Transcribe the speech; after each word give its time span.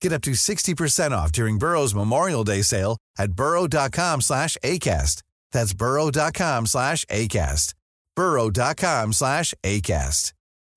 Get 0.00 0.12
up 0.12 0.22
to 0.22 0.30
60% 0.30 1.10
off 1.12 1.30
during 1.30 1.58
Burrow's 1.58 1.94
Memorial 1.94 2.44
Day 2.44 2.62
sale 2.62 2.96
at 3.18 3.32
burrow.com 3.32 4.22
slash 4.22 4.56
ACAST. 4.64 5.22
That's 5.52 5.74
burrow.com 5.74 6.66
slash 6.66 7.04
ACAST. 7.06 7.74
burrow.com 8.16 9.12
slash 9.12 9.54
ACAST. 9.62 10.32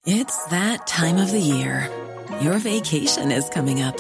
It's 0.06 0.46
that 0.48 0.86
time 0.86 1.16
of 1.16 1.32
the 1.32 1.40
year. 1.40 1.90
Your 2.42 2.58
vacation 2.58 3.32
is 3.32 3.48
coming 3.48 3.82
up. 3.82 3.98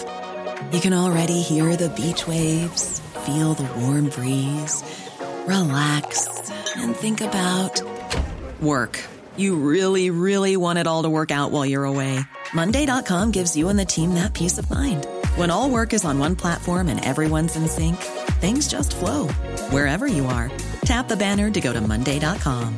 You 0.73 0.81
can 0.81 0.94
already 0.94 1.42
hear 1.42 1.78
the 1.78 1.90
beach 1.90 2.28
waves, 2.28 3.00
feel 3.26 3.53
the 3.53 3.64
warm 3.80 4.09
breeze, 4.09 4.84
relax, 5.48 6.52
and 6.76 6.94
think 6.94 7.22
about 7.22 7.81
work. 8.62 9.00
You 9.38 9.55
really, 9.55 10.09
really 10.09 10.58
want 10.58 10.80
it 10.80 10.88
all 10.88 11.03
to 11.03 11.09
work 11.09 11.31
out 11.31 11.52
while 11.52 11.66
you're 11.66 11.86
away. 11.86 12.20
Monday.com 12.53 13.31
gives 13.31 13.55
you 13.55 13.70
and 13.70 13.80
the 13.80 13.86
team 13.86 14.16
that 14.16 14.34
peace 14.34 14.58
of 14.58 14.70
mind. 14.70 15.08
When 15.36 15.50
all 15.50 15.68
work 15.72 15.94
is 15.94 16.05
on 16.05 16.20
one 16.20 16.36
platform 16.36 16.88
and 16.90 17.04
everyone's 17.04 17.55
in 17.55 17.68
sync, 17.68 17.98
things 18.40 18.67
just 18.67 18.94
flow 18.94 19.28
wherever 19.72 20.06
you 20.06 20.28
are. 20.28 20.52
Tap 20.86 21.08
the 21.08 21.17
banner 21.17 21.50
to 21.50 21.59
go 21.59 21.73
to 21.73 21.81
Monday.com. 21.81 22.78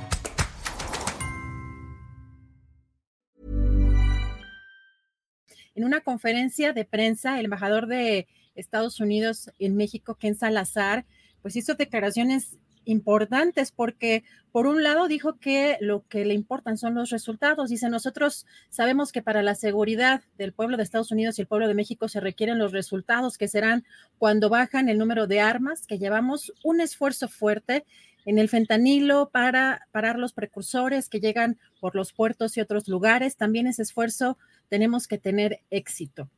En 5.75 5.83
una 5.83 5.99
conferencia 5.99 6.71
de 6.71 6.85
prensa, 6.85 7.37
el 7.39 7.45
embajador 7.45 7.87
de 7.87 8.25
Estados 8.55 9.01
Unidos 9.01 9.49
en 9.59 9.75
México, 9.75 10.15
Ken 10.15 10.35
Salazar, 10.35 11.05
pues 11.41 11.57
hizo 11.57 11.75
declaraciones 11.75 12.55
importantes 12.85 13.71
porque 13.71 14.23
por 14.51 14.67
un 14.67 14.83
lado 14.83 15.07
dijo 15.07 15.37
que 15.37 15.77
lo 15.81 16.07
que 16.07 16.23
le 16.23 16.33
importan 16.33 16.77
son 16.77 16.95
los 16.95 17.09
resultados. 17.09 17.69
Dice, 17.69 17.89
nosotros 17.89 18.45
sabemos 18.69 19.11
que 19.11 19.21
para 19.21 19.43
la 19.43 19.55
seguridad 19.55 20.23
del 20.37 20.53
pueblo 20.53 20.77
de 20.77 20.83
Estados 20.83 21.11
Unidos 21.11 21.37
y 21.37 21.41
el 21.41 21.47
pueblo 21.47 21.67
de 21.67 21.73
México 21.73 22.07
se 22.07 22.19
requieren 22.19 22.57
los 22.57 22.71
resultados 22.71 23.37
que 23.37 23.47
serán 23.47 23.83
cuando 24.17 24.49
bajan 24.49 24.87
el 24.89 24.97
número 24.97 25.27
de 25.27 25.41
armas, 25.41 25.85
que 25.87 25.99
llevamos 25.99 26.53
un 26.63 26.79
esfuerzo 26.79 27.27
fuerte 27.27 27.85
en 28.25 28.39
el 28.39 28.49
fentanilo 28.49 29.29
para 29.29 29.87
parar 29.91 30.17
los 30.17 30.33
precursores 30.33 31.09
que 31.09 31.19
llegan 31.19 31.59
por 31.79 31.95
los 31.95 32.11
puertos 32.11 32.57
y 32.57 32.61
otros 32.61 32.87
lugares. 32.87 33.37
También 33.37 33.67
ese 33.67 33.83
esfuerzo 33.83 34.37
tenemos 34.67 35.07
que 35.07 35.17
tener 35.17 35.61
éxito. 35.69 36.29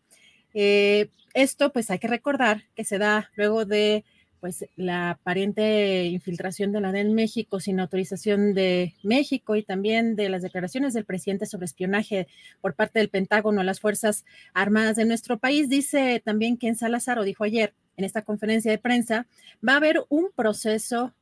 Eh, 0.54 1.10
esto 1.34 1.72
pues 1.72 1.90
hay 1.92 2.00
que 2.00 2.08
recordar 2.08 2.64
que 2.76 2.84
se 2.84 2.98
da 2.98 3.32
luego 3.36 3.66
de 3.66 4.04
pues 4.40 4.66
la 4.76 5.12
aparente 5.12 6.06
infiltración 6.06 6.72
de 6.72 6.82
la 6.82 6.92
DEN 6.92 7.08
en 7.08 7.14
México 7.14 7.60
sin 7.60 7.80
autorización 7.80 8.54
de 8.54 8.94
México 9.04 9.56
y 9.56 9.64
también 9.64 10.16
de 10.16 10.30
las 10.30 10.42
declaraciones 10.42 10.94
del 10.94 11.06
presidente 11.06 11.46
sobre 11.46 11.66
espionaje 11.66 12.28
por 12.62 12.76
parte 12.76 13.00
del 13.00 13.10
Pentágono 13.10 13.62
a 13.62 13.64
las 13.64 13.80
Fuerzas 13.80 14.26
Armadas 14.54 14.96
de 14.96 15.06
nuestro 15.06 15.38
país. 15.38 15.70
Dice 15.70 16.22
también 16.24 16.58
que 16.58 16.68
en 16.68 16.76
Salazar, 16.76 17.20
o 17.20 17.24
dijo 17.24 17.44
ayer 17.44 17.74
en 17.98 18.06
esta 18.06 18.22
conferencia 18.22 18.72
de 18.72 18.78
prensa, 18.78 19.28
va 19.68 19.74
a 19.74 19.78
haber 19.78 20.04
un 20.10 20.30
proceso 20.36 21.14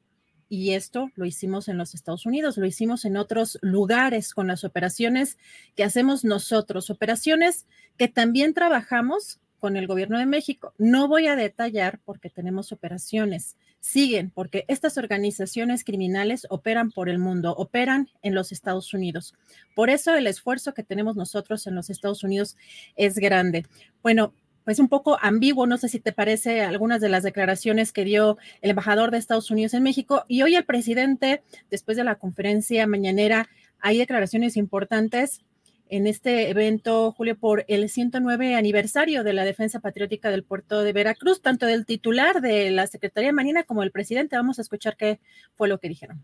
y 0.47 0.71
esto 0.71 1.09
lo 1.15 1.25
hicimos 1.25 1.67
en 1.67 1.77
los 1.77 1.95
Estados 1.95 2.25
Unidos, 2.25 2.57
lo 2.57 2.65
hicimos 2.65 3.05
en 3.05 3.17
otros 3.17 3.57
lugares 3.61 4.33
con 4.33 4.47
las 4.47 4.63
operaciones 4.63 5.37
que 5.75 5.83
hacemos 5.83 6.23
nosotros, 6.23 6.89
operaciones 6.89 7.65
que 7.97 8.07
también 8.07 8.53
trabajamos 8.53 9.39
con 9.65 9.77
el 9.77 9.87
gobierno 9.87 10.19
de 10.19 10.27
México. 10.27 10.75
No 10.77 11.07
voy 11.07 11.25
a 11.25 11.35
detallar 11.35 11.99
porque 12.05 12.29
tenemos 12.29 12.71
operaciones. 12.71 13.57
Siguen 13.79 14.29
porque 14.29 14.63
estas 14.67 14.95
organizaciones 14.99 15.83
criminales 15.83 16.45
operan 16.51 16.91
por 16.91 17.09
el 17.09 17.17
mundo, 17.17 17.55
operan 17.57 18.07
en 18.21 18.35
los 18.35 18.51
Estados 18.51 18.93
Unidos. 18.93 19.33
Por 19.73 19.89
eso 19.89 20.13
el 20.13 20.27
esfuerzo 20.27 20.75
que 20.75 20.83
tenemos 20.83 21.15
nosotros 21.15 21.65
en 21.65 21.73
los 21.73 21.89
Estados 21.89 22.23
Unidos 22.23 22.57
es 22.95 23.15
grande. 23.15 23.65
Bueno, 24.03 24.35
pues 24.65 24.77
un 24.77 24.87
poco 24.87 25.17
ambiguo, 25.19 25.65
no 25.65 25.79
sé 25.79 25.89
si 25.89 25.99
te 25.99 26.11
parece 26.11 26.61
algunas 26.61 27.01
de 27.01 27.09
las 27.09 27.23
declaraciones 27.23 27.91
que 27.91 28.05
dio 28.05 28.37
el 28.61 28.69
embajador 28.69 29.09
de 29.09 29.17
Estados 29.17 29.49
Unidos 29.49 29.73
en 29.73 29.81
México 29.81 30.25
y 30.27 30.43
hoy 30.43 30.53
el 30.55 30.65
presidente, 30.65 31.41
después 31.71 31.97
de 31.97 32.03
la 32.03 32.19
conferencia 32.19 32.85
mañanera, 32.85 33.49
hay 33.79 33.97
declaraciones 33.97 34.57
importantes 34.57 35.41
en 35.89 36.07
este 36.07 36.49
evento, 36.49 37.11
Julio, 37.11 37.37
por 37.37 37.65
el 37.67 37.89
109 37.89 38.55
aniversario 38.55 39.23
de 39.23 39.33
la 39.33 39.43
defensa 39.43 39.79
patriótica 39.79 40.29
del 40.29 40.43
puerto 40.43 40.81
de 40.81 40.93
Veracruz, 40.93 41.41
tanto 41.41 41.65
del 41.65 41.85
titular 41.85 42.41
de 42.41 42.71
la 42.71 42.87
Secretaría 42.87 43.31
Marina 43.31 43.63
como 43.63 43.83
el 43.83 43.91
presidente. 43.91 44.35
Vamos 44.35 44.57
a 44.57 44.63
escuchar 44.63 44.97
qué 44.97 45.19
fue 45.55 45.67
lo 45.67 45.79
que 45.79 45.89
dijeron. 45.89 46.23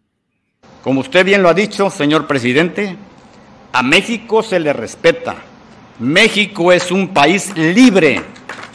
Como 0.84 1.02
usted 1.02 1.24
bien 1.24 1.44
lo 1.44 1.50
ha 1.50 1.54
dicho, 1.54 1.90
señor 1.90 2.28
presidente, 2.28 2.96
a 3.72 3.84
México 3.84 4.42
se 4.42 4.60
le 4.60 4.74
respeta. 4.74 5.36
México 6.00 6.74
es 6.74 6.92
un 6.92 7.14
país 7.14 7.56
libre, 7.56 8.22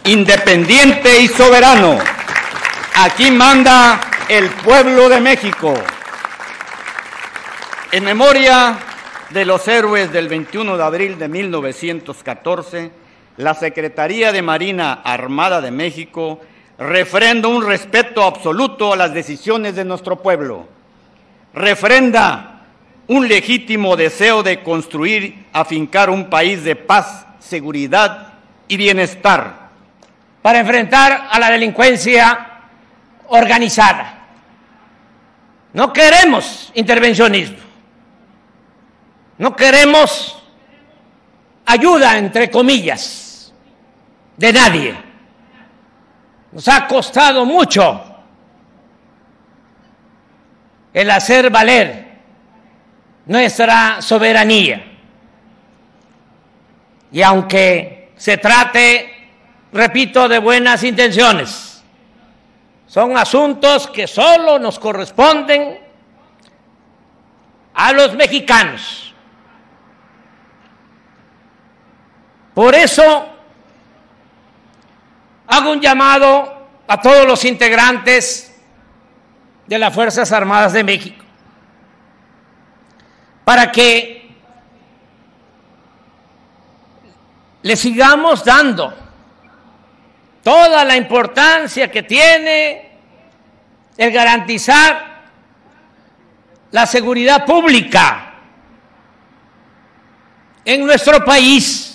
independiente 0.04 1.20
y 1.20 1.26
soberano. 1.26 1.98
Aquí 2.94 3.30
manda 3.30 4.00
el 4.28 4.48
pueblo 4.50 5.08
de 5.08 5.20
México. 5.20 5.74
En 7.90 8.04
memoria 8.04 8.78
de 9.30 9.44
los 9.44 9.66
héroes 9.66 10.12
del 10.12 10.28
21 10.28 10.76
de 10.76 10.84
abril 10.84 11.18
de 11.18 11.28
1914, 11.28 12.90
la 13.38 13.54
Secretaría 13.54 14.32
de 14.32 14.42
Marina 14.42 14.92
Armada 14.92 15.60
de 15.60 15.70
México 15.70 16.40
refrenda 16.78 17.48
un 17.48 17.66
respeto 17.66 18.22
absoluto 18.22 18.92
a 18.92 18.96
las 18.96 19.12
decisiones 19.12 19.74
de 19.74 19.84
nuestro 19.84 20.22
pueblo. 20.22 20.68
Refrenda 21.54 22.66
un 23.08 23.26
legítimo 23.28 23.96
deseo 23.96 24.42
de 24.42 24.62
construir, 24.62 25.46
afincar 25.52 26.10
un 26.10 26.30
país 26.30 26.62
de 26.64 26.76
paz, 26.76 27.26
seguridad 27.40 28.34
y 28.68 28.76
bienestar. 28.76 29.70
Para 30.40 30.60
enfrentar 30.60 31.28
a 31.30 31.38
la 31.40 31.50
delincuencia 31.50 32.60
organizada. 33.28 34.26
No 35.72 35.92
queremos 35.92 36.70
intervencionismo. 36.74 37.65
No 39.38 39.54
queremos 39.54 40.42
ayuda, 41.66 42.16
entre 42.16 42.50
comillas, 42.50 43.52
de 44.36 44.52
nadie. 44.52 44.96
Nos 46.52 46.66
ha 46.68 46.86
costado 46.86 47.44
mucho 47.44 48.02
el 50.94 51.10
hacer 51.10 51.50
valer 51.50 52.06
nuestra 53.26 54.00
soberanía. 54.00 54.92
Y 57.12 57.22
aunque 57.22 58.12
se 58.16 58.38
trate, 58.38 59.30
repito, 59.72 60.28
de 60.28 60.38
buenas 60.38 60.82
intenciones, 60.82 61.82
son 62.86 63.16
asuntos 63.18 63.88
que 63.88 64.06
solo 64.06 64.58
nos 64.58 64.78
corresponden 64.78 65.78
a 67.74 67.92
los 67.92 68.14
mexicanos 68.14 69.05
Por 72.56 72.74
eso 72.74 73.28
hago 75.46 75.72
un 75.72 75.78
llamado 75.78 76.68
a 76.88 76.98
todos 77.02 77.26
los 77.26 77.44
integrantes 77.44 78.58
de 79.66 79.78
las 79.78 79.94
Fuerzas 79.94 80.32
Armadas 80.32 80.72
de 80.72 80.82
México 80.82 81.22
para 83.44 83.70
que 83.70 84.34
le 87.60 87.76
sigamos 87.76 88.42
dando 88.42 88.96
toda 90.42 90.82
la 90.82 90.96
importancia 90.96 91.90
que 91.90 92.04
tiene 92.04 92.90
el 93.98 94.10
garantizar 94.10 95.24
la 96.70 96.86
seguridad 96.86 97.44
pública 97.44 98.32
en 100.64 100.86
nuestro 100.86 101.22
país. 101.22 101.85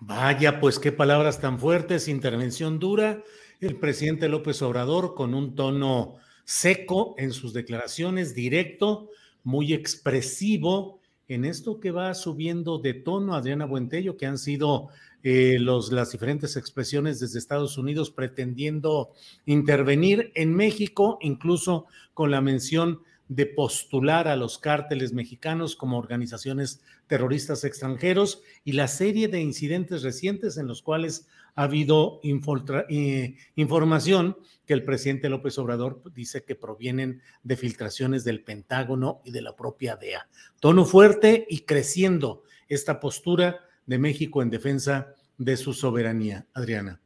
Vaya, 0.00 0.60
pues 0.60 0.78
qué 0.78 0.92
palabras 0.92 1.40
tan 1.40 1.58
fuertes, 1.58 2.06
intervención 2.06 2.78
dura. 2.78 3.24
El 3.60 3.76
presidente 3.76 4.28
López 4.28 4.62
Obrador 4.62 5.16
con 5.16 5.34
un 5.34 5.56
tono 5.56 6.14
seco 6.44 7.16
en 7.18 7.32
sus 7.32 7.52
declaraciones, 7.52 8.32
directo, 8.32 9.10
muy 9.42 9.72
expresivo 9.72 11.00
en 11.26 11.44
esto 11.44 11.80
que 11.80 11.90
va 11.90 12.14
subiendo 12.14 12.78
de 12.78 12.94
tono 12.94 13.34
Adriana 13.34 13.66
Buentello, 13.66 14.16
que 14.16 14.26
han 14.26 14.38
sido 14.38 14.88
eh, 15.24 15.56
los, 15.58 15.90
las 15.90 16.12
diferentes 16.12 16.56
expresiones 16.56 17.18
desde 17.18 17.40
Estados 17.40 17.76
Unidos 17.76 18.12
pretendiendo 18.12 19.10
intervenir 19.46 20.30
en 20.36 20.54
México, 20.54 21.18
incluso 21.20 21.86
con 22.14 22.30
la 22.30 22.40
mención 22.40 23.00
de 23.28 23.46
postular 23.46 24.26
a 24.26 24.36
los 24.36 24.58
cárteles 24.58 25.12
mexicanos 25.12 25.76
como 25.76 25.98
organizaciones 25.98 26.80
terroristas 27.06 27.64
extranjeros 27.64 28.42
y 28.64 28.72
la 28.72 28.88
serie 28.88 29.28
de 29.28 29.40
incidentes 29.40 30.02
recientes 30.02 30.56
en 30.56 30.66
los 30.66 30.82
cuales 30.82 31.28
ha 31.54 31.64
habido 31.64 32.20
eh, 32.22 33.36
información 33.56 34.36
que 34.64 34.74
el 34.74 34.84
presidente 34.84 35.28
López 35.28 35.58
Obrador 35.58 36.02
dice 36.14 36.44
que 36.44 36.54
provienen 36.54 37.20
de 37.42 37.56
filtraciones 37.56 38.24
del 38.24 38.44
Pentágono 38.44 39.20
y 39.24 39.30
de 39.30 39.42
la 39.42 39.56
propia 39.56 39.96
DEA. 39.96 40.28
Tono 40.60 40.84
fuerte 40.84 41.46
y 41.48 41.60
creciendo 41.60 42.44
esta 42.68 43.00
postura 43.00 43.60
de 43.86 43.98
México 43.98 44.42
en 44.42 44.50
defensa 44.50 45.14
de 45.36 45.56
su 45.56 45.72
soberanía. 45.72 46.46
Adriana. 46.54 47.00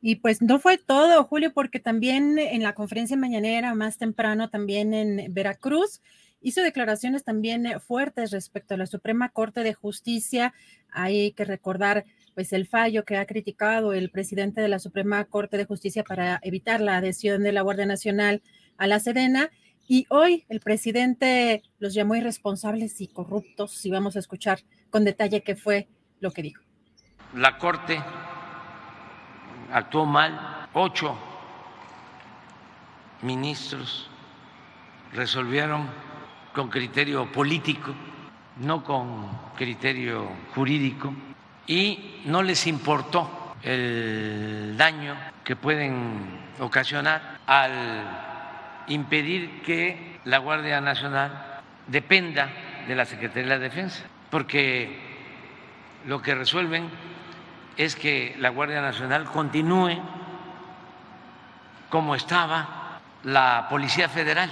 Y 0.00 0.16
pues 0.16 0.42
no 0.42 0.58
fue 0.60 0.78
todo, 0.78 1.24
Julio, 1.24 1.52
porque 1.52 1.80
también 1.80 2.38
en 2.38 2.62
la 2.62 2.74
conferencia 2.74 3.16
mañanera, 3.16 3.74
más 3.74 3.98
temprano, 3.98 4.48
también 4.48 4.94
en 4.94 5.34
Veracruz, 5.34 6.00
hizo 6.40 6.62
declaraciones 6.62 7.24
también 7.24 7.66
fuertes 7.80 8.30
respecto 8.30 8.74
a 8.74 8.76
la 8.76 8.86
Suprema 8.86 9.28
Corte 9.30 9.62
de 9.62 9.74
Justicia. 9.74 10.54
Hay 10.90 11.32
que 11.32 11.44
recordar 11.44 12.04
pues 12.34 12.52
el 12.52 12.68
fallo 12.68 13.04
que 13.04 13.16
ha 13.16 13.26
criticado 13.26 13.92
el 13.92 14.10
presidente 14.10 14.60
de 14.60 14.68
la 14.68 14.78
Suprema 14.78 15.24
Corte 15.24 15.56
de 15.56 15.64
Justicia 15.64 16.04
para 16.04 16.38
evitar 16.42 16.80
la 16.80 16.98
adhesión 16.98 17.42
de 17.42 17.50
la 17.50 17.62
Guardia 17.62 17.86
Nacional 17.86 18.42
a 18.76 18.86
la 18.86 19.00
Sedena. 19.00 19.50
Y 19.88 20.06
hoy 20.10 20.44
el 20.48 20.60
presidente 20.60 21.62
los 21.80 21.94
llamó 21.94 22.14
irresponsables 22.14 23.00
y 23.00 23.08
corruptos 23.08 23.84
y 23.84 23.90
vamos 23.90 24.14
a 24.14 24.20
escuchar 24.20 24.60
con 24.90 25.04
detalle 25.04 25.42
qué 25.42 25.56
fue 25.56 25.88
lo 26.20 26.30
que 26.30 26.42
dijo. 26.42 26.62
La 27.34 27.58
Corte 27.58 27.98
actuó 29.72 30.06
mal, 30.06 30.66
ocho 30.72 31.16
ministros 33.22 34.08
resolvieron 35.12 35.88
con 36.52 36.68
criterio 36.68 37.30
político, 37.30 37.94
no 38.58 38.82
con 38.82 39.28
criterio 39.56 40.28
jurídico, 40.54 41.12
y 41.66 42.22
no 42.24 42.42
les 42.42 42.66
importó 42.66 43.54
el 43.62 44.76
daño 44.76 45.14
que 45.44 45.56
pueden 45.56 46.40
ocasionar 46.58 47.38
al 47.46 48.84
impedir 48.88 49.62
que 49.62 50.20
la 50.24 50.38
Guardia 50.38 50.80
Nacional 50.80 51.60
dependa 51.86 52.50
de 52.86 52.94
la 52.94 53.04
Secretaría 53.04 53.44
de 53.44 53.48
la 53.48 53.58
Defensa, 53.58 54.04
porque 54.30 54.98
lo 56.06 56.22
que 56.22 56.34
resuelven 56.34 56.88
es 57.78 57.94
que 57.94 58.34
la 58.38 58.48
Guardia 58.48 58.82
Nacional 58.82 59.24
continúe 59.26 60.02
como 61.88 62.16
estaba 62.16 62.98
la 63.22 63.68
Policía 63.70 64.08
Federal 64.08 64.50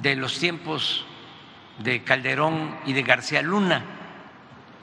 de 0.00 0.14
los 0.14 0.38
tiempos 0.38 1.04
de 1.80 2.04
Calderón 2.04 2.76
y 2.86 2.92
de 2.92 3.02
García 3.02 3.42
Luna. 3.42 3.82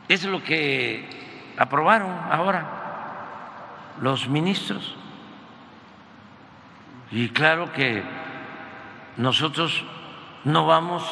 Es 0.09 0.25
lo 0.25 0.43
que 0.43 1.53
aprobaron 1.57 2.11
ahora 2.29 2.67
los 4.01 4.27
ministros. 4.27 4.95
Y 7.11 7.29
claro 7.29 7.71
que 7.71 8.03
nosotros 9.15 9.85
no 10.43 10.65
vamos 10.65 11.03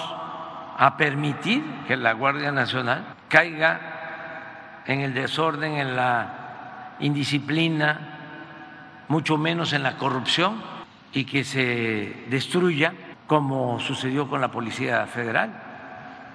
a 0.77 0.97
permitir 0.97 1.63
que 1.87 1.95
la 1.95 2.11
Guardia 2.11 2.51
Nacional 2.51 3.15
caiga 3.29 4.81
en 4.85 4.99
el 4.99 5.13
desorden, 5.13 5.77
en 5.77 5.95
la 5.95 6.40
indisciplina, 7.01 8.17
mucho 9.07 9.37
menos 9.37 9.73
en 9.73 9.83
la 9.83 9.97
corrupción 9.97 10.61
y 11.13 11.25
que 11.25 11.43
se 11.43 12.23
destruya 12.29 12.93
como 13.27 13.79
sucedió 13.79 14.27
con 14.29 14.41
la 14.41 14.51
Policía 14.51 15.05
Federal, 15.07 15.51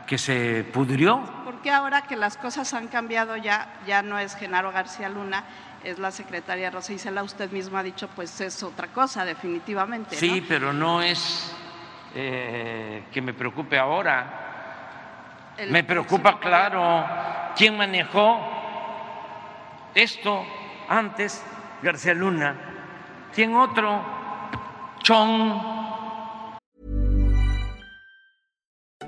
que 0.07 0.19
se 0.19 0.65
pudrió. 0.73 1.23
Porque 1.45 1.71
ahora 1.71 2.03
que 2.03 2.17
las 2.17 2.37
cosas 2.37 2.73
han 2.75 2.89
cambiado 2.89 3.37
ya, 3.37 3.69
ya 3.87 4.03
no 4.03 4.19
es 4.19 4.35
Genaro 4.35 4.73
García 4.73 5.09
Luna, 5.09 5.45
es 5.85 5.99
la 5.99 6.11
secretaria 6.11 6.71
Rosa 6.71 6.93
Isela, 6.93 7.23
usted 7.23 7.51
mismo 7.51 7.79
ha 7.79 7.83
dicho, 7.83 8.09
pues 8.09 8.41
es 8.41 8.63
otra 8.63 8.89
cosa, 8.89 9.25
definitivamente. 9.25 10.17
Sí, 10.17 10.45
pero 10.49 10.73
no 10.73 11.03
es 11.03 11.55
eh, 12.15 13.05
que 13.13 13.21
me 13.21 13.35
preocupe 13.35 13.79
ahora. 13.79 15.55
me 15.69 15.85
preocupa, 15.85 16.41
claro, 16.41 17.05
quién 17.55 17.77
manejó 17.77 18.56
esto 19.97 20.45
antes 20.89 21.43
García 21.83 22.15
Luna. 22.15 22.55
¿Quién 23.35 23.55
otro? 23.55 24.05
Chong. 25.03 25.77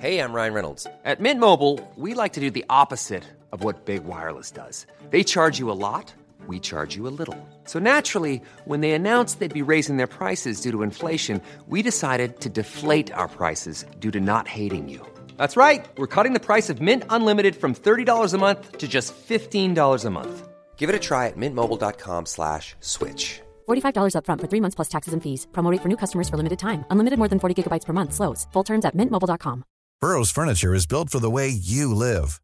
Hey, 0.01 0.21
I'm 0.21 0.33
Ryan 0.33 0.55
Reynolds. 0.55 0.87
At 1.05 1.21
Mint 1.21 1.41
Mobile, 1.41 1.81
we 1.97 2.15
like 2.15 2.35
to 2.35 2.41
do 2.41 2.51
the 2.51 2.65
opposite 2.71 3.25
of 3.53 3.65
what 3.65 3.85
Big 3.85 4.05
Wireless 4.05 4.51
does. 4.53 4.87
They 5.11 5.25
charge 5.25 5.59
you 5.59 5.71
a 5.71 5.75
lot, 5.75 6.15
we 6.47 6.61
charge 6.61 6.95
you 6.95 7.09
a 7.09 7.15
little. 7.21 7.37
So 7.65 7.79
naturally, 7.79 8.41
when 8.65 8.81
they 8.81 8.93
announced 8.93 9.41
they'd 9.41 9.53
be 9.53 9.73
raising 9.73 9.97
their 9.97 10.07
prices 10.07 10.61
due 10.61 10.71
to 10.71 10.83
inflation, 10.83 11.41
we 11.67 11.83
decided 11.83 12.41
to 12.41 12.49
deflate 12.49 13.13
our 13.13 13.29
prices 13.29 13.85
due 13.99 14.13
to 14.13 14.21
not 14.21 14.47
hating 14.47 14.89
you. 14.89 15.05
That's 15.37 15.57
right. 15.57 15.85
We're 15.97 16.07
cutting 16.07 16.33
the 16.33 16.47
price 16.47 16.71
of 16.71 16.81
Mint 16.81 17.03
Unlimited 17.11 17.57
from 17.57 17.75
$30 17.75 18.35
a 18.35 18.39
month 18.39 18.79
to 18.79 18.87
just 18.87 19.15
$15 19.29 20.05
a 20.05 20.11
month. 20.11 20.48
Give 20.79 20.89
it 20.89 20.95
a 20.95 20.99
try 20.99 21.27
at 21.27 21.37
mintmobile.com 21.37 22.27
slash 22.27 22.77
switch. 22.81 23.43
$45 23.69 24.15
upfront 24.15 24.41
for 24.41 24.47
three 24.49 24.63
months 24.63 24.77
plus 24.77 24.89
taxes 24.89 25.13
and 25.13 25.23
fees. 25.23 25.47
Promo 25.53 25.71
rate 25.73 25.83
for 25.83 25.89
new 25.89 25.97
customers 25.97 26.29
for 26.29 26.37
limited 26.37 26.59
time. 26.59 26.85
Unlimited 26.91 27.19
more 27.19 27.29
than 27.29 27.41
40 27.41 27.55
gigabytes 27.59 27.85
per 27.85 27.93
month. 27.93 28.15
Slows. 28.15 28.47
Full 28.53 28.65
terms 28.65 28.85
at 28.85 28.97
mintmobile.com. 28.97 29.65
Burrow's 30.01 30.31
furniture 30.31 30.75
is 30.75 30.87
built 30.87 31.11
for 31.11 31.19
the 31.19 31.31
way 31.31 31.49
you 31.49 31.93
live. 31.93 32.41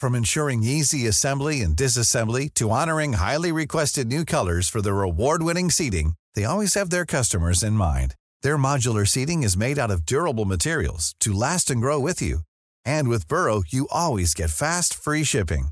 From 0.00 0.14
ensuring 0.14 0.62
easy 0.62 1.08
assembly 1.08 1.62
and 1.62 1.76
disassembly 1.76 2.48
to 2.54 2.70
honoring 2.70 3.14
highly 3.14 3.50
requested 3.50 4.06
new 4.06 4.24
colors 4.24 4.68
for 4.68 4.80
their 4.82 5.02
award-winning 5.02 5.70
seating, 5.70 6.14
they 6.34 6.44
always 6.44 6.74
have 6.74 6.90
their 6.90 7.04
customers 7.04 7.62
in 7.64 7.72
mind. 7.72 8.14
Their 8.42 8.56
modular 8.56 9.06
seating 9.06 9.42
is 9.42 9.56
made 9.56 9.78
out 9.78 9.90
of 9.90 10.06
durable 10.06 10.44
materials 10.44 11.14
to 11.20 11.32
last 11.32 11.70
and 11.70 11.80
grow 11.80 11.98
with 11.98 12.22
you. 12.22 12.40
And 12.84 13.08
with 13.08 13.28
Burrow, 13.28 13.62
you 13.68 13.88
always 13.90 14.34
get 14.34 14.50
fast, 14.50 14.94
free 14.94 15.24
shipping. 15.24 15.68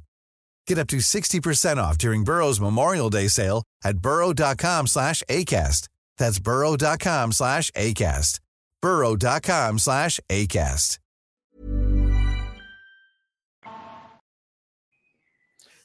Get 0.66 0.78
up 0.78 0.86
to 0.88 0.98
60% 0.98 1.76
off 1.78 1.98
during 1.98 2.24
Burrow's 2.24 2.60
Memorial 2.60 3.10
Day 3.10 3.28
sale 3.28 3.64
at 3.84 3.98
burrow.com 3.98 4.86
slash 4.86 5.22
ACAST. 5.28 5.88
That's 6.16 6.38
burrow.com 6.38 7.32
slash 7.32 7.70
ACAST. 7.72 8.40
burrow.com 8.80 9.78
slash 9.78 10.20
ACAST. 10.30 11.00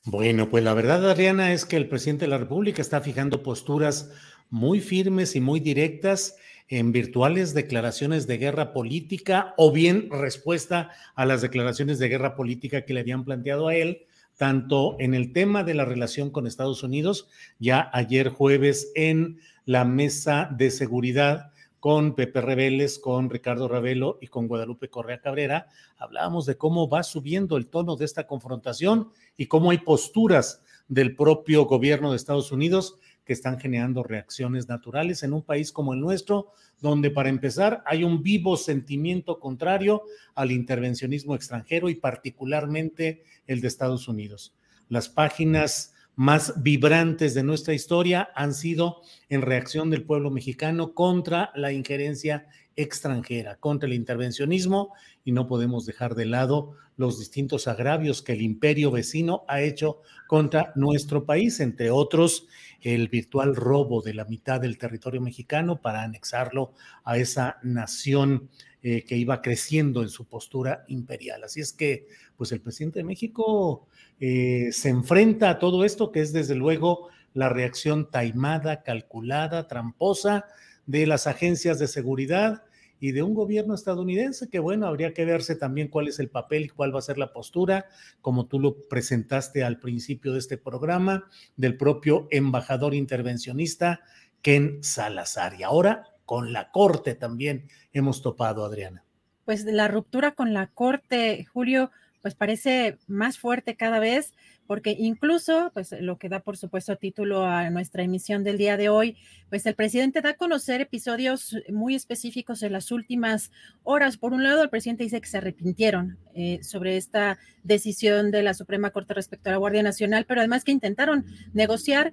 Bueno, 0.07 0.49
pues 0.49 0.63
la 0.63 0.75
verdad, 0.75 1.09
Adriana, 1.09 1.51
es 1.51 1.65
que 1.65 1.77
el 1.77 1.89
presidente 1.89 2.25
de 2.25 2.29
la 2.29 2.37
República 2.37 2.79
está 2.79 3.01
fijando 3.01 3.41
posturas 3.41 4.11
muy 4.51 4.79
firmes 4.79 5.35
y 5.35 5.41
muy 5.41 5.59
directas 5.59 6.35
en 6.67 6.91
virtuales 6.91 7.55
declaraciones 7.55 8.27
de 8.27 8.37
guerra 8.37 8.71
política 8.71 9.55
o 9.57 9.71
bien 9.71 10.09
respuesta 10.11 10.91
a 11.15 11.25
las 11.25 11.41
declaraciones 11.41 11.97
de 11.97 12.09
guerra 12.09 12.35
política 12.35 12.85
que 12.85 12.93
le 12.93 12.99
habían 12.99 13.25
planteado 13.25 13.67
a 13.67 13.75
él 13.75 14.05
tanto 14.37 14.95
en 14.99 15.13
el 15.13 15.33
tema 15.33 15.63
de 15.63 15.73
la 15.73 15.85
relación 15.85 16.29
con 16.29 16.47
Estados 16.47 16.83
Unidos, 16.83 17.27
ya 17.59 17.89
ayer 17.93 18.29
jueves 18.29 18.91
en 18.95 19.39
la 19.65 19.85
mesa 19.85 20.49
de 20.55 20.71
seguridad 20.71 21.51
con 21.79 22.15
Pepe 22.15 22.41
Rebeles, 22.41 22.97
con 22.97 23.29
Ricardo 23.29 23.67
Ravelo 23.67 24.17
y 24.19 24.27
con 24.27 24.47
Guadalupe 24.47 24.89
Correa 24.89 25.21
Cabrera, 25.21 25.67
hablábamos 25.97 26.47
de 26.47 26.57
cómo 26.57 26.89
va 26.89 27.03
subiendo 27.03 27.57
el 27.57 27.67
tono 27.67 27.95
de 27.95 28.05
esta 28.05 28.25
confrontación 28.25 29.09
y 29.37 29.45
cómo 29.45 29.69
hay 29.69 29.77
posturas 29.77 30.63
del 30.87 31.15
propio 31.15 31.65
gobierno 31.65 32.09
de 32.09 32.17
Estados 32.17 32.51
Unidos 32.51 32.97
que 33.25 33.33
están 33.33 33.59
generando 33.59 34.03
reacciones 34.03 34.69
naturales 34.69 35.23
en 35.23 35.33
un 35.33 35.41
país 35.41 35.71
como 35.71 35.93
el 35.93 35.99
nuestro, 35.99 36.51
donde 36.79 37.09
para 37.09 37.29
empezar 37.29 37.83
hay 37.85 38.03
un 38.03 38.21
vivo 38.21 38.55
sentimiento 38.55 39.39
contrario 39.39 40.03
al 40.35 40.51
intervencionismo 40.51 41.35
extranjero 41.35 41.89
y 41.89 41.95
particularmente 41.95 43.23
el 43.47 43.61
de 43.61 43.67
Estados 43.67 44.07
Unidos. 44.07 44.53
Las 44.87 45.09
páginas 45.09 45.93
más 46.15 46.61
vibrantes 46.63 47.33
de 47.33 47.43
nuestra 47.43 47.73
historia 47.73 48.29
han 48.35 48.53
sido 48.53 49.01
en 49.27 49.41
reacción 49.41 49.89
del 49.89 50.03
pueblo 50.03 50.31
mexicano 50.31 50.93
contra 50.93 51.51
la 51.55 51.73
injerencia 51.73 52.47
extranjera, 52.75 53.57
contra 53.57 53.87
el 53.87 53.93
intervencionismo 53.93 54.93
y 55.23 55.31
no 55.31 55.47
podemos 55.47 55.85
dejar 55.85 56.15
de 56.15 56.25
lado 56.25 56.73
los 56.97 57.19
distintos 57.19 57.67
agravios 57.67 58.21
que 58.21 58.33
el 58.33 58.41
imperio 58.41 58.91
vecino 58.91 59.43
ha 59.47 59.61
hecho 59.61 60.01
contra 60.27 60.71
nuestro 60.75 61.25
país, 61.25 61.59
entre 61.59 61.89
otros 61.89 62.47
el 62.85 63.07
virtual 63.07 63.55
robo 63.55 64.03
de 64.03 64.13
la 64.13 64.25
mitad 64.25 64.61
del 64.61 64.77
territorio 64.77 65.19
mexicano 65.19 65.81
para 65.81 66.03
anexarlo 66.03 66.73
a 67.03 67.17
esa 67.17 67.57
nación 67.63 68.47
eh, 68.83 69.03
que 69.05 69.17
iba 69.17 69.41
creciendo 69.41 70.03
en 70.03 70.09
su 70.09 70.25
postura 70.25 70.85
imperial. 70.87 71.43
Así 71.43 71.61
es 71.61 71.73
que, 71.73 72.05
pues 72.37 72.51
el 72.51 72.61
presidente 72.61 72.99
de 72.99 73.05
México 73.05 73.87
eh, 74.19 74.69
se 74.71 74.89
enfrenta 74.89 75.49
a 75.49 75.57
todo 75.57 75.83
esto, 75.83 76.11
que 76.11 76.21
es 76.21 76.31
desde 76.31 76.53
luego 76.53 77.09
la 77.33 77.49
reacción 77.49 78.11
taimada, 78.11 78.83
calculada, 78.83 79.67
tramposa 79.67 80.45
de 80.85 81.07
las 81.07 81.25
agencias 81.25 81.79
de 81.79 81.87
seguridad 81.87 82.65
y 83.05 83.11
de 83.11 83.21
un 83.21 83.35
gobierno 83.35 83.75
estadounidense 83.75 84.49
que, 84.49 84.57
bueno, 84.57 84.87
habría 84.87 85.13
que 85.13 85.25
verse 85.25 85.55
también 85.55 85.89
cuál 85.89 86.07
es 86.07 86.17
el 86.17 86.27
papel 86.27 86.65
y 86.65 86.69
cuál 86.69 86.91
va 86.91 86.97
a 86.97 87.03
ser 87.03 87.19
la 87.19 87.33
postura, 87.33 87.85
como 88.19 88.47
tú 88.47 88.59
lo 88.59 88.87
presentaste 88.87 89.63
al 89.63 89.77
principio 89.77 90.33
de 90.33 90.39
este 90.39 90.57
programa, 90.57 91.29
del 91.55 91.77
propio 91.77 92.27
embajador 92.31 92.95
intervencionista 92.95 94.01
Ken 94.41 94.83
Salazar. 94.83 95.53
Y 95.59 95.61
ahora 95.61 96.15
con 96.25 96.51
la 96.51 96.71
Corte 96.71 97.13
también 97.13 97.67
hemos 97.93 98.23
topado, 98.23 98.65
Adriana. 98.65 99.03
Pues 99.43 99.65
la 99.65 99.87
ruptura 99.87 100.31
con 100.31 100.55
la 100.55 100.65
Corte, 100.65 101.45
Julio, 101.53 101.91
pues 102.23 102.33
parece 102.33 102.97
más 103.05 103.37
fuerte 103.37 103.75
cada 103.75 103.99
vez, 103.99 104.33
porque 104.67 104.95
incluso, 104.97 105.71
pues 105.73 105.93
lo 105.99 106.17
que 106.17 106.29
da 106.29 106.39
por 106.39 106.57
supuesto 106.57 106.95
título 106.95 107.45
a 107.45 107.69
nuestra 107.69 108.03
emisión 108.03 108.43
del 108.43 108.57
día 108.57 108.77
de 108.77 108.89
hoy, 108.89 109.17
pues 109.49 109.65
el 109.65 109.75
presidente 109.75 110.21
da 110.21 110.31
a 110.31 110.33
conocer 110.35 110.81
episodios 110.81 111.55
muy 111.69 111.95
específicos 111.95 112.63
en 112.63 112.73
las 112.73 112.91
últimas 112.91 113.51
horas. 113.83 114.17
Por 114.17 114.33
un 114.33 114.43
lado, 114.43 114.63
el 114.63 114.69
presidente 114.69 115.03
dice 115.03 115.21
que 115.21 115.27
se 115.27 115.37
arrepintieron 115.37 116.17
eh, 116.33 116.59
sobre 116.63 116.97
esta 116.97 117.37
decisión 117.63 118.31
de 118.31 118.43
la 118.43 118.53
Suprema 118.53 118.91
Corte 118.91 119.13
respecto 119.13 119.49
a 119.49 119.53
la 119.53 119.57
Guardia 119.57 119.83
Nacional, 119.83 120.25
pero 120.27 120.41
además 120.41 120.63
que 120.63 120.71
intentaron 120.71 121.25
negociar 121.53 122.11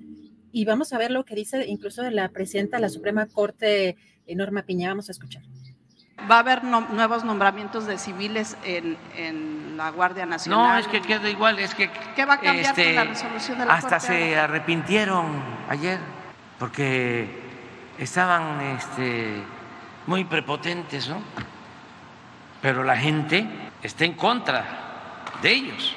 y 0.53 0.65
vamos 0.67 0.93
a 0.93 0.99
ver 0.99 1.11
lo 1.11 1.25
que 1.25 1.35
dice 1.35 1.67
incluso 1.67 2.09
la 2.11 2.29
presidenta 2.29 2.77
de 2.77 2.83
la 2.83 2.89
Suprema 2.91 3.27
Corte, 3.27 3.97
eh, 4.27 4.35
Norma 4.37 4.65
Piña. 4.65 4.91
Vamos 4.91 5.09
a 5.09 5.13
escuchar. 5.13 5.43
¿Va 6.31 6.37
a 6.37 6.39
haber 6.39 6.63
nuevos 6.65 7.25
nombramientos 7.25 7.87
de 7.87 7.99
civiles 7.99 8.57
en, 8.65 9.77
la 9.77 9.91
Guardia 9.91 10.27
Nacional? 10.27 10.69
No, 10.69 10.79
es 10.79 10.87
que 10.87 11.01
queda 11.01 11.29
igual, 11.29 11.59
es 11.59 11.75
que... 11.75 11.91
¿Qué 12.15 12.25
va 12.25 12.35
a 12.35 12.41
cambiar 12.41 12.75
con 12.75 12.85
la 12.85 13.03
este, 13.03 13.05
resolución 13.05 13.59
de 13.59 13.67
la 13.67 13.75
Hasta 13.75 13.99
se 13.99 14.39
arrepintieron 14.39 15.43
ayer, 15.69 15.99
porque 16.59 17.43
estaban 17.99 18.61
este, 18.61 19.43
muy 20.07 20.25
prepotentes, 20.25 21.09
¿no? 21.09 21.23
Pero 22.61 22.85
la 22.85 22.97
gente 22.97 23.47
está 23.83 24.05
en 24.05 24.13
contra 24.15 24.65
de 25.41 25.51
ellos, 25.51 25.97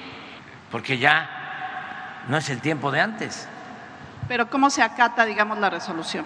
porque 0.72 0.98
ya 0.98 2.24
no 2.28 2.38
es 2.38 2.50
el 2.50 2.62
tiempo 2.62 2.92
de 2.92 3.02
antes. 3.02 3.48
Pero 4.28 4.50
¿cómo 4.50 4.70
se 4.70 4.82
acata, 4.82 5.26
digamos, 5.26 5.60
la 5.60 5.70
resolución? 5.70 6.26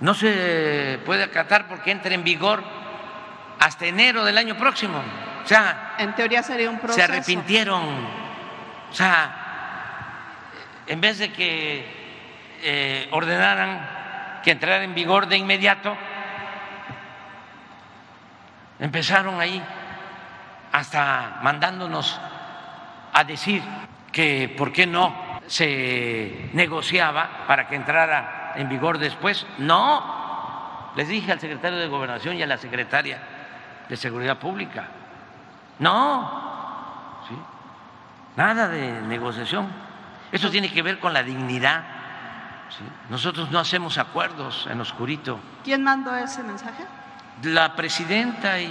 No 0.00 0.14
se 0.14 0.98
puede 1.06 1.22
acatar 1.22 1.68
porque 1.68 1.92
entra 1.92 2.12
en 2.12 2.24
vigor 2.24 2.81
hasta 3.58 3.86
enero 3.86 4.24
del 4.24 4.38
año 4.38 4.56
próximo. 4.56 5.02
O 5.44 5.46
sea, 5.46 5.94
en 5.98 6.14
teoría 6.14 6.42
sería 6.42 6.70
un 6.70 6.78
proceso. 6.78 6.96
Se 6.96 7.12
arrepintieron. 7.12 7.82
O 8.90 8.94
sea, 8.94 9.32
en 10.86 11.00
vez 11.00 11.18
de 11.18 11.32
que 11.32 11.84
eh, 12.62 13.08
ordenaran 13.10 14.40
que 14.42 14.50
entrara 14.50 14.82
en 14.82 14.94
vigor 14.94 15.26
de 15.26 15.36
inmediato, 15.36 15.96
empezaron 18.78 19.40
ahí 19.40 19.62
hasta 20.72 21.38
mandándonos 21.42 22.20
a 23.12 23.24
decir 23.24 23.62
que 24.10 24.52
por 24.56 24.72
qué 24.72 24.86
no 24.86 25.40
se 25.46 26.50
negociaba 26.52 27.44
para 27.46 27.68
que 27.68 27.76
entrara 27.76 28.52
en 28.56 28.68
vigor 28.68 28.98
después. 28.98 29.46
No, 29.58 30.92
les 30.96 31.08
dije 31.08 31.32
al 31.32 31.40
secretario 31.40 31.78
de 31.78 31.86
Gobernación 31.88 32.36
y 32.36 32.42
a 32.42 32.46
la 32.46 32.58
secretaria 32.58 33.20
de 33.88 33.96
Seguridad 33.96 34.38
Pública, 34.38 34.88
no, 35.78 37.22
¿sí? 37.28 37.34
nada 38.36 38.68
de 38.68 39.02
negociación. 39.02 39.66
Eso 40.30 40.50
tiene 40.50 40.72
que 40.72 40.82
ver 40.82 40.98
con 40.98 41.12
la 41.12 41.22
dignidad. 41.22 41.84
Nosotros 43.10 43.50
no 43.50 43.58
hacemos 43.58 43.98
acuerdos 43.98 44.66
en 44.70 44.80
oscurito. 44.80 45.38
¿Quién 45.64 45.82
mandó 45.82 46.14
ese 46.16 46.42
mensaje? 46.42 46.84
La 47.42 47.76
presidenta 47.76 48.60
y 48.60 48.70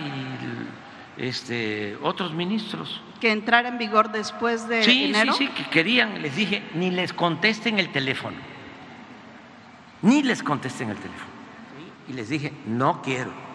este, 1.17 1.97
otros 2.01 2.33
ministros. 2.33 3.01
¿Que 3.19 3.31
entrara 3.31 3.67
en 3.69 3.77
vigor 3.77 4.11
después 4.11 4.67
de 4.67 4.83
enero? 4.83 5.33
Sí, 5.33 5.45
sí, 5.45 5.53
que 5.53 5.69
querían, 5.69 6.21
les 6.21 6.35
dije, 6.35 6.63
ni 6.73 6.89
les 6.89 7.13
contesten 7.13 7.77
el 7.77 7.91
teléfono. 7.91 8.37
Ni 10.01 10.23
les 10.23 10.41
contesten 10.41 10.89
el 10.89 10.97
teléfono. 10.97 11.29
Y 12.07 12.13
les 12.13 12.29
dije, 12.29 12.53
no 12.65 13.01
quiero. 13.03 13.50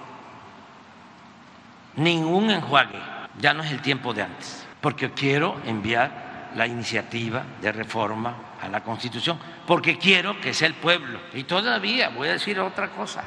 Ningún 1.96 2.50
enjuague. 2.50 3.00
Ya 3.38 3.54
no 3.54 3.62
es 3.62 3.70
el 3.70 3.80
tiempo 3.80 4.12
de 4.12 4.22
antes. 4.22 4.66
Porque 4.80 5.10
quiero 5.10 5.60
enviar 5.64 6.50
la 6.54 6.66
iniciativa 6.66 7.44
de 7.60 7.72
reforma 7.72 8.34
a 8.62 8.68
la 8.68 8.82
Constitución. 8.82 9.38
Porque 9.66 9.98
quiero 9.98 10.40
que 10.40 10.54
sea 10.54 10.68
el 10.68 10.74
pueblo. 10.74 11.18
Y 11.34 11.44
todavía 11.44 12.10
voy 12.10 12.28
a 12.28 12.32
decir 12.32 12.60
otra 12.60 12.88
cosa. 12.90 13.24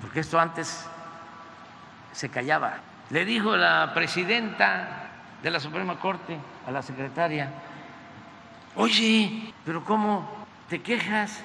Porque 0.00 0.20
esto 0.20 0.38
antes 0.38 0.86
se 2.12 2.28
callaba. 2.28 2.78
Le 3.10 3.24
dijo 3.24 3.56
la 3.56 3.92
presidenta 3.94 5.10
de 5.42 5.50
la 5.50 5.60
Suprema 5.60 5.98
Corte 5.98 6.38
a 6.66 6.70
la 6.70 6.82
secretaria, 6.82 7.50
oye, 8.76 9.52
pero 9.64 9.84
¿cómo 9.84 10.28
te 10.68 10.80
quejas 10.80 11.40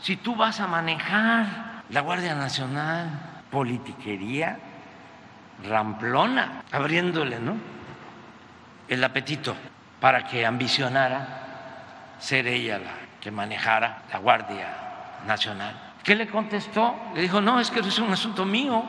si 0.00 0.16
tú 0.16 0.34
vas 0.34 0.60
a 0.60 0.66
manejar 0.66 1.82
la 1.88 2.00
Guardia 2.00 2.34
Nacional? 2.34 3.42
Politiquería 3.50 4.58
ramplona, 5.64 6.64
abriéndole, 6.70 7.38
¿no? 7.38 7.56
El 8.88 9.02
apetito 9.04 9.54
para 10.00 10.26
que 10.26 10.44
ambicionara 10.44 12.16
ser 12.18 12.46
ella 12.46 12.78
la 12.78 12.94
que 13.20 13.30
manejara 13.30 14.02
la 14.12 14.18
Guardia 14.18 15.22
Nacional. 15.26 15.94
¿Qué 16.02 16.16
le 16.16 16.26
contestó? 16.26 16.94
Le 17.14 17.22
dijo, 17.22 17.40
no, 17.40 17.60
es 17.60 17.70
que 17.70 17.80
eso 17.80 17.88
es 17.88 17.98
un 18.00 18.12
asunto 18.12 18.44
mío. 18.44 18.84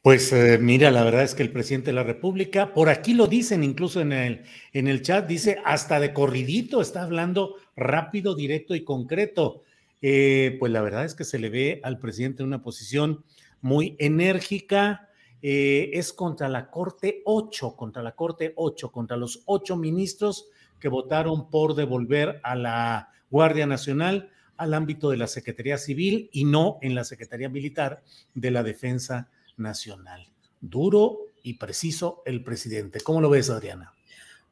Pues 0.00 0.32
eh, 0.32 0.58
mira, 0.58 0.90
la 0.90 1.02
verdad 1.02 1.24
es 1.24 1.34
que 1.34 1.42
el 1.42 1.50
presidente 1.50 1.88
de 1.88 1.94
la 1.94 2.04
República, 2.04 2.72
por 2.72 2.88
aquí 2.88 3.12
lo 3.12 3.26
dicen 3.26 3.64
incluso 3.64 4.00
en 4.00 4.12
el, 4.12 4.44
en 4.72 4.86
el 4.86 5.02
chat, 5.02 5.26
dice 5.26 5.58
hasta 5.64 5.98
de 5.98 6.12
corridito, 6.12 6.80
está 6.80 7.02
hablando 7.02 7.56
rápido, 7.74 8.34
directo 8.36 8.74
y 8.74 8.84
concreto. 8.84 9.62
Eh, 10.00 10.56
pues 10.60 10.70
la 10.70 10.80
verdad 10.80 11.04
es 11.04 11.14
que 11.14 11.24
se 11.24 11.38
le 11.38 11.50
ve 11.50 11.80
al 11.82 11.98
presidente 11.98 12.42
en 12.42 12.46
una 12.48 12.62
posición 12.62 13.24
muy 13.66 13.96
enérgica. 13.98 15.08
Eh, 15.42 15.90
es 15.92 16.12
contra 16.12 16.48
la 16.48 16.70
Corte 16.70 17.22
8, 17.24 17.76
contra 17.76 18.02
la 18.02 18.12
Corte 18.12 18.52
8, 18.56 18.90
contra 18.90 19.16
los 19.16 19.42
ocho 19.44 19.76
ministros 19.76 20.48
que 20.80 20.88
votaron 20.88 21.50
por 21.50 21.74
devolver 21.74 22.40
a 22.42 22.54
la 22.54 23.10
Guardia 23.30 23.66
Nacional 23.66 24.30
al 24.56 24.72
ámbito 24.72 25.10
de 25.10 25.18
la 25.18 25.26
Secretaría 25.26 25.78
Civil 25.78 26.30
y 26.32 26.44
no 26.44 26.78
en 26.80 26.94
la 26.94 27.04
Secretaría 27.04 27.48
Militar 27.48 28.02
de 28.34 28.50
la 28.50 28.62
Defensa 28.62 29.28
nacional. 29.56 30.28
Duro 30.60 31.18
y 31.42 31.54
preciso 31.54 32.22
el 32.24 32.42
presidente. 32.42 33.00
¿Cómo 33.00 33.20
lo 33.20 33.28
ves, 33.30 33.50
Adriana? 33.50 33.92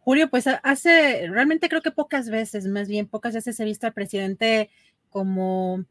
Julio, 0.00 0.28
pues 0.28 0.46
hace, 0.46 1.28
realmente 1.28 1.68
creo 1.68 1.80
que 1.80 1.90
pocas 1.90 2.28
veces, 2.28 2.66
más 2.66 2.88
bien 2.88 3.06
pocas 3.06 3.32
veces 3.32 3.58
he 3.58 3.64
visto 3.64 3.86
al 3.86 3.94
presidente 3.94 4.70
como, 5.08 5.86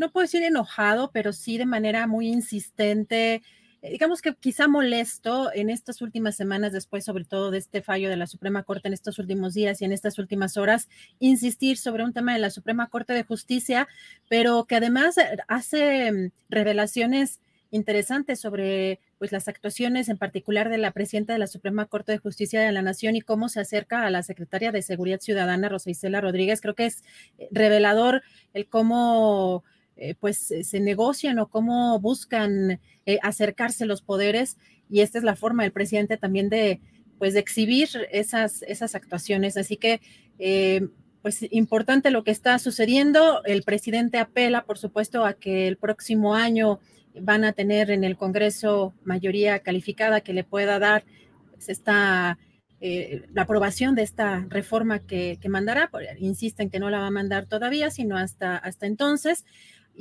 no 0.00 0.10
puedo 0.10 0.24
decir 0.24 0.42
enojado, 0.42 1.10
pero 1.12 1.32
sí 1.32 1.58
de 1.58 1.66
manera 1.66 2.06
muy 2.06 2.26
insistente, 2.28 3.42
eh, 3.82 3.90
digamos 3.90 4.22
que 4.22 4.34
quizá 4.34 4.66
molesto 4.66 5.52
en 5.52 5.68
estas 5.68 6.00
últimas 6.00 6.36
semanas, 6.36 6.72
después 6.72 7.04
sobre 7.04 7.24
todo 7.24 7.50
de 7.50 7.58
este 7.58 7.82
fallo 7.82 8.08
de 8.08 8.16
la 8.16 8.26
Suprema 8.26 8.62
Corte 8.62 8.88
en 8.88 8.94
estos 8.94 9.18
últimos 9.18 9.52
días 9.54 9.80
y 9.80 9.84
en 9.84 9.92
estas 9.92 10.18
últimas 10.18 10.56
horas, 10.56 10.88
insistir 11.18 11.76
sobre 11.76 12.02
un 12.02 12.14
tema 12.14 12.32
de 12.32 12.40
la 12.40 12.50
Suprema 12.50 12.88
Corte 12.88 13.12
de 13.12 13.24
Justicia, 13.24 13.88
pero 14.28 14.64
que 14.64 14.76
además 14.76 15.16
hace 15.48 16.10
mm, 16.10 16.30
revelaciones 16.48 17.40
interesante 17.70 18.36
sobre 18.36 19.00
pues, 19.18 19.32
las 19.32 19.48
actuaciones 19.48 20.08
en 20.08 20.18
particular 20.18 20.70
de 20.70 20.78
la 20.78 20.92
presidenta 20.92 21.34
de 21.34 21.38
la 21.38 21.46
Suprema 21.46 21.86
Corte 21.86 22.12
de 22.12 22.18
Justicia 22.18 22.60
de 22.60 22.72
la 22.72 22.82
Nación 22.82 23.16
y 23.16 23.20
cómo 23.20 23.48
se 23.48 23.60
acerca 23.60 24.04
a 24.04 24.10
la 24.10 24.22
secretaria 24.22 24.72
de 24.72 24.82
Seguridad 24.82 25.20
Ciudadana, 25.20 25.68
Rosa 25.68 25.90
Isela 25.90 26.20
Rodríguez. 26.20 26.60
Creo 26.60 26.74
que 26.74 26.86
es 26.86 27.04
eh, 27.38 27.48
revelador 27.52 28.22
el 28.54 28.66
cómo 28.66 29.62
eh, 30.00 30.16
pues 30.18 30.52
se 30.62 30.80
negocian 30.80 31.38
o 31.38 31.48
cómo 31.48 32.00
buscan 32.00 32.80
eh, 33.06 33.18
acercarse 33.22 33.86
los 33.86 34.02
poderes 34.02 34.56
y 34.88 35.02
esta 35.02 35.18
es 35.18 35.24
la 35.24 35.36
forma 35.36 35.62
del 35.62 35.72
presidente 35.72 36.16
también 36.16 36.48
de 36.48 36.80
pues 37.18 37.34
de 37.34 37.40
exhibir 37.40 37.88
esas, 38.10 38.62
esas 38.62 38.94
actuaciones. 38.94 39.58
Así 39.58 39.76
que 39.76 40.00
pues 41.22 41.46
importante 41.50 42.10
lo 42.10 42.24
que 42.24 42.30
está 42.30 42.58
sucediendo. 42.58 43.44
El 43.44 43.62
presidente 43.62 44.18
apela, 44.18 44.64
por 44.64 44.78
supuesto, 44.78 45.24
a 45.24 45.34
que 45.34 45.68
el 45.68 45.76
próximo 45.76 46.34
año 46.34 46.80
van 47.20 47.44
a 47.44 47.52
tener 47.52 47.90
en 47.90 48.04
el 48.04 48.16
Congreso 48.16 48.94
mayoría 49.04 49.58
calificada 49.60 50.20
que 50.20 50.32
le 50.32 50.44
pueda 50.44 50.78
dar 50.78 51.04
pues, 51.50 51.68
esta, 51.68 52.38
eh, 52.80 53.26
la 53.34 53.42
aprobación 53.42 53.94
de 53.94 54.02
esta 54.02 54.46
reforma 54.48 55.00
que, 55.00 55.38
mandará. 55.48 55.90
Insisten 56.18 56.70
que 56.70 56.78
no 56.78 56.90
la 56.90 57.00
va 57.00 57.08
a 57.08 57.10
mandar 57.10 57.46
todavía, 57.46 57.90
sino 57.90 58.16
hasta, 58.16 58.56
hasta 58.56 58.86
entonces. 58.86 59.44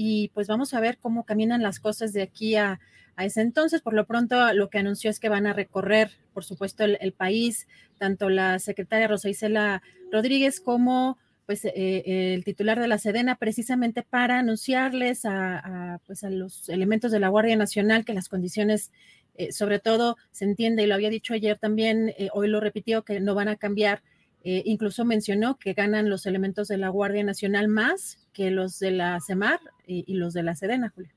Y 0.01 0.29
pues 0.29 0.47
vamos 0.47 0.73
a 0.73 0.79
ver 0.79 0.97
cómo 0.97 1.25
caminan 1.25 1.61
las 1.61 1.81
cosas 1.81 2.13
de 2.13 2.21
aquí 2.21 2.55
a, 2.55 2.79
a 3.17 3.25
ese 3.25 3.41
entonces. 3.41 3.81
Por 3.81 3.93
lo 3.93 4.05
pronto, 4.05 4.53
lo 4.53 4.69
que 4.69 4.77
anunció 4.77 5.09
es 5.09 5.19
que 5.19 5.27
van 5.27 5.45
a 5.45 5.51
recorrer, 5.51 6.09
por 6.33 6.45
supuesto, 6.45 6.85
el, 6.85 7.11
país, 7.11 7.67
tanto 7.97 8.29
la 8.29 8.59
secretaria 8.59 9.09
Rosa 9.09 9.27
Isela 9.27 9.81
Rodríguez 10.09 10.61
como 10.61 11.17
pues 11.45 11.65
eh, 11.65 12.33
el 12.33 12.45
titular 12.45 12.79
de 12.79 12.87
la 12.87 12.97
Sedena, 12.97 13.35
precisamente 13.35 14.01
para 14.03 14.39
anunciarles 14.39 15.25
a, 15.25 15.99
pues, 16.07 16.23
a 16.23 16.29
los 16.29 16.69
elementos 16.69 17.11
de 17.11 17.19
la 17.19 17.27
Guardia 17.27 17.57
Nacional 17.57 18.05
que 18.05 18.13
las 18.13 18.29
condiciones, 18.29 18.93
eh, 19.35 19.51
sobre 19.51 19.79
todo, 19.79 20.15
se 20.31 20.45
entiende, 20.45 20.83
y 20.83 20.85
lo 20.87 20.95
había 20.95 21.09
dicho 21.09 21.33
ayer 21.33 21.57
también, 21.59 22.13
eh, 22.17 22.29
hoy 22.31 22.47
lo 22.47 22.61
repitió, 22.61 23.03
que 23.03 23.19
no 23.19 23.35
van 23.35 23.49
a 23.49 23.57
cambiar. 23.57 24.01
Incluso 24.43 25.05
mencionó 25.05 25.57
que 25.57 25.73
ganan 25.73 26.09
los 26.09 26.25
elementos 26.25 26.67
de 26.67 26.77
la 26.77 26.89
Guardia 26.89 27.23
Nacional 27.23 27.67
más 27.67 28.19
que 28.33 28.51
los 28.51 28.79
de 28.79 28.91
la 28.91 29.19
CEMAR 29.25 29.59
y, 29.85 30.05
y 30.07 30.15
los 30.15 30.33
de 30.33 30.43
la 30.43 30.55
Sedena, 30.55 30.89
Julio. 30.95 31.11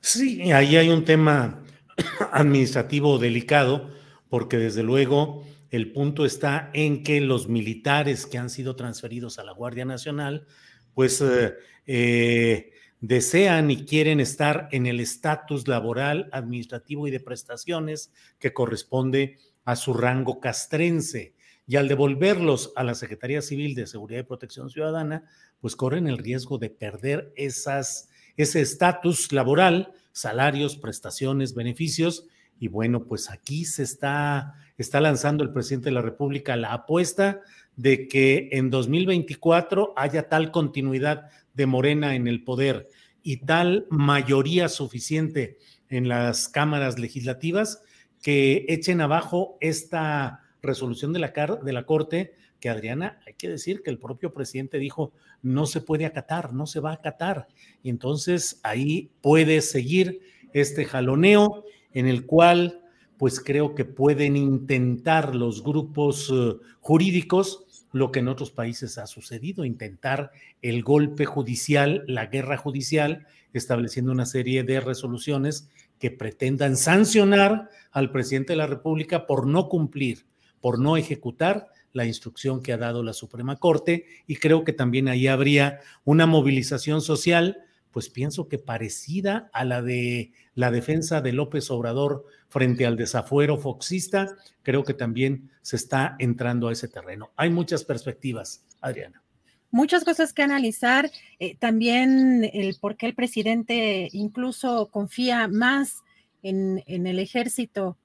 Sí, 0.00 0.52
ahí 0.52 0.76
hay 0.76 0.88
un 0.88 1.04
tema 1.04 1.62
administrativo 2.32 3.18
delicado, 3.18 3.90
porque 4.28 4.58
desde 4.58 4.82
luego 4.82 5.44
el 5.70 5.92
punto 5.92 6.24
está 6.24 6.70
en 6.74 7.02
que 7.02 7.20
los 7.20 7.48
militares 7.48 8.26
que 8.26 8.38
han 8.38 8.50
sido 8.50 8.76
transferidos 8.76 9.38
a 9.38 9.44
la 9.44 9.52
Guardia 9.52 9.84
Nacional, 9.84 10.46
pues 10.94 11.20
eh, 11.22 11.54
eh, 11.86 12.72
desean 13.00 13.70
y 13.70 13.86
quieren 13.86 14.20
estar 14.20 14.68
en 14.72 14.86
el 14.86 15.00
estatus 15.00 15.66
laboral, 15.68 16.28
administrativo 16.32 17.08
y 17.08 17.10
de 17.10 17.20
prestaciones 17.20 18.12
que 18.38 18.52
corresponde 18.52 19.38
a 19.64 19.76
su 19.76 19.94
rango 19.94 20.40
castrense. 20.40 21.34
Y 21.72 21.76
al 21.76 21.88
devolverlos 21.88 22.74
a 22.76 22.84
la 22.84 22.94
Secretaría 22.94 23.40
Civil 23.40 23.74
de 23.74 23.86
Seguridad 23.86 24.20
y 24.20 24.24
Protección 24.24 24.68
Ciudadana, 24.68 25.24
pues 25.58 25.74
corren 25.74 26.06
el 26.06 26.18
riesgo 26.18 26.58
de 26.58 26.68
perder 26.68 27.32
esas 27.34 28.10
ese 28.36 28.60
estatus 28.60 29.32
laboral, 29.32 29.94
salarios, 30.12 30.76
prestaciones, 30.76 31.54
beneficios. 31.54 32.26
Y 32.60 32.68
bueno, 32.68 33.06
pues 33.06 33.30
aquí 33.30 33.64
se 33.64 33.84
está, 33.84 34.52
está 34.76 35.00
lanzando 35.00 35.44
el 35.44 35.54
presidente 35.54 35.86
de 35.86 35.94
la 35.94 36.02
República 36.02 36.56
la 36.56 36.74
apuesta 36.74 37.40
de 37.74 38.06
que 38.06 38.50
en 38.52 38.68
2024 38.68 39.94
haya 39.96 40.28
tal 40.28 40.50
continuidad 40.50 41.30
de 41.54 41.64
Morena 41.64 42.14
en 42.14 42.28
el 42.28 42.44
poder 42.44 42.90
y 43.22 43.38
tal 43.46 43.86
mayoría 43.88 44.68
suficiente 44.68 45.56
en 45.88 46.06
las 46.06 46.50
cámaras 46.50 46.98
legislativas 46.98 47.82
que 48.20 48.66
echen 48.68 49.00
abajo 49.00 49.56
esta 49.62 50.42
resolución 50.62 51.12
de 51.12 51.18
la, 51.18 51.32
de 51.62 51.72
la 51.72 51.84
Corte 51.84 52.34
que 52.60 52.68
Adriana, 52.68 53.20
hay 53.26 53.34
que 53.34 53.48
decir 53.48 53.82
que 53.82 53.90
el 53.90 53.98
propio 53.98 54.32
presidente 54.32 54.78
dijo, 54.78 55.12
no 55.42 55.66
se 55.66 55.80
puede 55.80 56.06
acatar, 56.06 56.52
no 56.52 56.66
se 56.66 56.80
va 56.80 56.90
a 56.90 56.94
acatar. 56.94 57.48
Y 57.82 57.90
entonces 57.90 58.60
ahí 58.62 59.10
puede 59.20 59.60
seguir 59.60 60.20
este 60.52 60.84
jaloneo 60.84 61.64
en 61.92 62.06
el 62.06 62.24
cual 62.24 62.80
pues 63.18 63.40
creo 63.40 63.74
que 63.74 63.84
pueden 63.84 64.36
intentar 64.36 65.34
los 65.34 65.62
grupos 65.62 66.32
eh, 66.32 66.54
jurídicos 66.80 67.66
lo 67.92 68.10
que 68.10 68.20
en 68.20 68.28
otros 68.28 68.50
países 68.50 68.98
ha 68.98 69.06
sucedido, 69.06 69.64
intentar 69.64 70.32
el 70.62 70.82
golpe 70.82 71.26
judicial, 71.26 72.04
la 72.06 72.26
guerra 72.26 72.56
judicial, 72.56 73.26
estableciendo 73.52 74.12
una 74.12 74.26
serie 74.26 74.64
de 74.64 74.80
resoluciones 74.80 75.68
que 75.98 76.10
pretendan 76.10 76.76
sancionar 76.76 77.68
al 77.92 78.10
presidente 78.10 78.54
de 78.54 78.56
la 78.56 78.66
República 78.66 79.26
por 79.26 79.46
no 79.46 79.68
cumplir, 79.68 80.24
por 80.62 80.78
no 80.78 80.96
ejecutar 80.96 81.68
la 81.92 82.06
instrucción 82.06 82.62
que 82.62 82.72
ha 82.72 82.78
dado 82.78 83.02
la 83.02 83.12
Suprema 83.12 83.56
Corte 83.56 84.06
y 84.26 84.36
creo 84.36 84.64
que 84.64 84.72
también 84.72 85.08
ahí 85.08 85.26
habría 85.26 85.80
una 86.04 86.24
movilización 86.24 87.02
social, 87.02 87.58
pues 87.90 88.08
pienso 88.08 88.48
que 88.48 88.58
parecida 88.58 89.50
a 89.52 89.66
la 89.66 89.82
de 89.82 90.32
la 90.54 90.70
defensa 90.70 91.20
de 91.20 91.32
López 91.32 91.70
Obrador 91.70 92.24
frente 92.48 92.86
al 92.86 92.96
desafuero 92.96 93.58
foxista, 93.58 94.36
creo 94.62 94.84
que 94.84 94.94
también 94.94 95.50
se 95.60 95.76
está 95.76 96.16
entrando 96.18 96.68
a 96.68 96.72
ese 96.72 96.88
terreno. 96.88 97.32
Hay 97.36 97.50
muchas 97.50 97.84
perspectivas, 97.84 98.64
Adriana. 98.80 99.22
Muchas 99.70 100.04
cosas 100.04 100.32
que 100.32 100.42
analizar, 100.42 101.10
eh, 101.38 101.56
también 101.56 102.48
el 102.52 102.76
por 102.78 102.96
qué 102.96 103.06
el 103.06 103.14
presidente 103.14 104.08
incluso 104.12 104.88
confía 104.90 105.48
más 105.48 106.02
en, 106.42 106.82
en 106.86 107.06
el 107.06 107.18
ejército, 107.18 107.96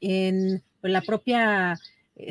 en 0.00 0.62
la 0.82 1.00
propia 1.00 1.78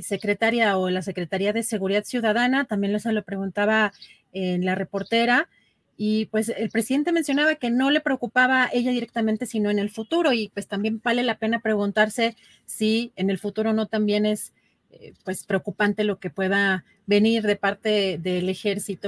secretaria 0.01 0.77
o 0.77 0.89
la 0.89 1.01
Secretaría 1.01 1.53
de 1.53 1.63
Seguridad 1.63 2.03
Ciudadana, 2.03 2.65
también 2.65 2.99
se 2.99 3.11
lo 3.11 3.23
preguntaba 3.23 3.93
en 4.31 4.65
la 4.65 4.75
reportera, 4.75 5.49
y 5.95 6.25
pues 6.27 6.49
el 6.49 6.69
presidente 6.69 7.11
mencionaba 7.11 7.55
que 7.55 7.69
no 7.69 7.91
le 7.91 8.01
preocupaba 8.01 8.69
ella 8.73 8.91
directamente, 8.91 9.45
sino 9.45 9.69
en 9.69 9.79
el 9.79 9.89
futuro, 9.89 10.33
y 10.33 10.49
pues 10.49 10.67
también 10.67 11.01
vale 11.03 11.23
la 11.23 11.37
pena 11.37 11.59
preguntarse 11.59 12.35
si 12.65 13.11
en 13.15 13.29
el 13.29 13.37
futuro 13.37 13.73
no 13.73 13.87
también 13.87 14.25
es 14.25 14.53
eh, 14.91 15.13
pues 15.23 15.45
preocupante 15.45 16.03
lo 16.03 16.19
que 16.19 16.29
pueda 16.29 16.85
venir 17.05 17.43
de 17.43 17.55
parte 17.55 18.17
del 18.19 18.49
ejército. 18.49 19.07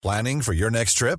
Planning 0.00 0.42
for 0.42 0.54
your 0.54 0.70
next 0.70 0.98
trip? 0.98 1.18